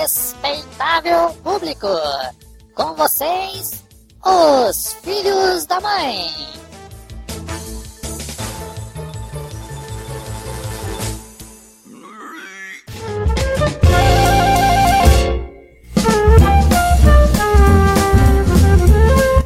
respeitável 0.00 1.30
público, 1.42 1.86
com 2.74 2.94
vocês, 2.94 3.84
os 4.24 4.96
Filhos 5.02 5.66
da 5.66 5.80
Mãe. 5.80 6.30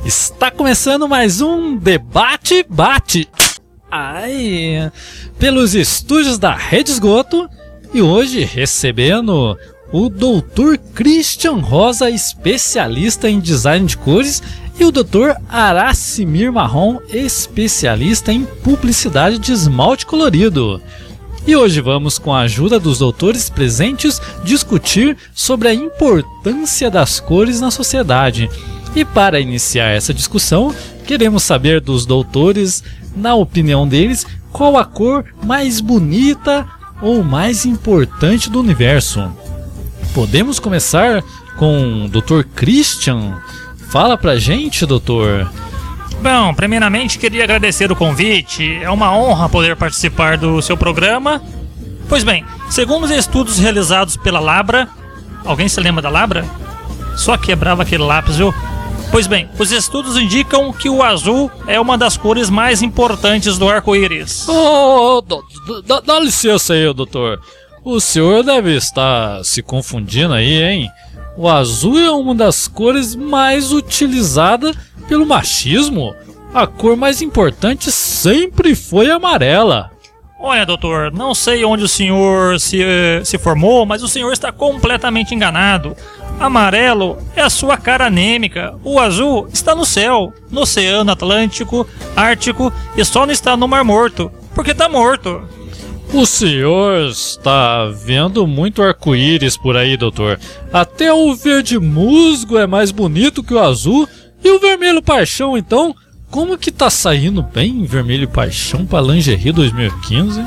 Está 0.05 0.51
começando 0.53 1.09
mais 1.09 1.41
um 1.41 1.77
Debate 1.77 2.65
Bate. 2.69 3.29
Ai, 3.91 4.93
pelos 5.39 5.75
estúdios 5.75 6.39
da 6.39 6.55
Rede 6.55 6.93
Esgoto 6.93 7.49
e 7.93 8.01
hoje 8.01 8.45
recebendo 8.45 9.59
o 9.93 10.09
Dr. 10.09 10.77
Christian 10.95 11.57
Rosa, 11.57 12.11
especialista 12.11 13.29
em 13.29 13.41
design 13.41 13.87
de 13.87 13.97
cores, 13.97 14.43
e 14.79 14.85
o 14.85 14.93
Dr. 14.93 15.33
Aracimir 15.49 16.53
Marrom, 16.53 16.99
especialista 17.09 18.33
em 18.33 18.45
publicidade 18.45 19.39
de 19.39 19.53
esmalte 19.53 20.05
colorido. 20.05 20.81
E 21.47 21.55
hoje 21.55 21.81
vamos, 21.81 22.19
com 22.19 22.35
a 22.35 22.41
ajuda 22.41 22.79
dos 22.79 22.99
doutores 22.99 23.49
presentes, 23.49 24.21
discutir 24.45 25.17
sobre 25.33 25.69
a 25.69 25.75
importância 25.75 26.91
das 26.91 27.21
cores 27.21 27.61
na 27.61 27.71
sociedade. 27.71 28.51
E 28.95 29.05
para 29.05 29.39
iniciar 29.39 29.91
essa 29.91 30.13
discussão, 30.13 30.75
queremos 31.07 31.45
saber 31.45 31.81
dos 31.81 32.05
doutores, 32.05 32.83
na 33.15 33.35
opinião 33.35 33.87
deles, 33.87 34.27
qual 34.53 34.77
a 34.77 34.85
cor 34.85 35.25
mais 35.45 35.81
bonita 35.81 36.67
ou 37.01 37.23
mais 37.23 37.65
importante 37.65 38.51
do 38.51 38.59
universo. 38.59 39.31
Podemos 40.17 40.59
começar 40.59 41.23
com 41.59 42.07
o 42.07 42.09
Dr. 42.09 42.41
Christian. 42.55 43.39
Fala 43.91 44.17
pra 44.17 44.39
gente, 44.39 44.87
doutor. 44.87 45.47
Bom, 46.23 46.55
primeiramente 46.55 47.19
queria 47.19 47.45
agradecer 47.45 47.93
o 47.93 47.97
convite. 47.97 48.79
É 48.81 48.89
uma 48.89 49.15
honra 49.15 49.47
poder 49.51 49.77
participar 49.77 50.39
do 50.39 50.63
seu 50.63 50.75
programa. 50.75 51.43
Pois 52.09 52.25
bem, 52.25 52.47
segundo 52.71 53.05
os 53.05 53.11
estudos 53.11 53.59
realizados 53.59 54.17
pela 54.17 54.41
Labra, 54.41 54.89
alguém 55.45 55.69
se 55.69 55.79
lembra 55.83 56.01
da 56.01 56.09
Labra? 56.09 56.47
Só 57.15 57.37
quebrava 57.37 57.83
aquele 57.83 58.03
lápis, 58.03 58.37
viu? 58.37 58.55
Pois 59.11 59.27
bem, 59.27 59.51
os 59.59 59.71
estudos 59.71 60.17
indicam 60.17 60.73
que 60.73 60.89
o 60.89 61.03
azul 61.03 61.51
é 61.67 61.79
uma 61.79 61.99
das 61.99 62.17
cores 62.17 62.49
mais 62.49 62.81
importantes 62.81 63.59
do 63.59 63.69
arco-íris. 63.69 64.49
Oh, 64.49 65.23
dá, 65.85 66.01
dá 66.01 66.19
licença 66.19 66.73
aí, 66.73 66.91
doutor. 66.95 67.39
O 67.89 68.01
senhor 68.01 68.43
deve 68.43 68.75
estar 68.75 69.45
se 69.45 69.63
confundindo 69.63 70.35
aí, 70.35 70.61
hein? 70.61 70.91
O 71.37 71.49
azul 71.49 71.97
é 71.97 72.11
uma 72.11 72.35
das 72.35 72.67
cores 72.67 73.15
mais 73.15 73.71
utilizadas 73.71 74.75
pelo 75.07 75.25
machismo. 75.25 76.13
A 76.53 76.67
cor 76.67 76.97
mais 76.97 77.23
importante 77.23 77.93
sempre 77.93 78.75
foi 78.75 79.09
amarela. 79.09 79.93
Olha, 80.41 80.67
doutor, 80.67 81.13
não 81.13 81.33
sei 81.33 81.65
onde 81.65 81.85
o 81.85 81.89
senhor 81.89 82.59
se, 82.59 82.81
se 83.23 83.39
formou, 83.39 83.87
mas 83.87 84.03
o 84.03 84.09
senhor 84.09 84.33
está 84.33 84.51
completamente 84.51 85.33
enganado. 85.33 85.97
Amarelo 86.41 87.19
é 87.37 87.41
a 87.41 87.49
sua 87.49 87.77
cara 87.77 88.07
anêmica. 88.07 88.75
O 88.83 88.99
azul 88.99 89.49
está 89.53 89.77
no 89.77 89.87
céu, 89.87 90.35
no 90.51 90.63
Oceano 90.63 91.13
Atlântico, 91.13 91.87
Ártico 92.17 92.73
e 92.97 93.05
só 93.05 93.25
não 93.25 93.33
está 93.33 93.57
no 93.57 93.69
Mar 93.69 93.85
Morto, 93.85 94.29
porque 94.57 94.73
está 94.73 94.89
morto. 94.89 95.55
O 96.17 96.25
senhor 96.25 97.11
está 97.11 97.85
vendo 97.89 98.47
muito 98.47 98.83
arco-íris 98.83 99.55
por 99.55 99.77
aí, 99.77 99.99
doutor. 99.99 100.41
Até 100.73 101.13
o 101.13 101.35
verde 101.35 101.79
musgo 101.79 102.57
é 102.57 102.67
mais 102.67 102.91
bonito 102.91 103.43
que 103.43 103.53
o 103.53 103.59
azul. 103.59 104.09
E 104.43 104.51
o 104.51 104.59
vermelho 104.59 105.03
paixão, 105.03 105.59
então? 105.59 105.95
Como 106.31 106.57
que 106.57 106.73
tá 106.73 106.89
saindo 106.89 107.43
bem 107.43 107.85
vermelho 107.85 108.27
paixão 108.27 108.87
para 108.87 109.07
lingerie 109.07 109.53
2015? 109.53 110.43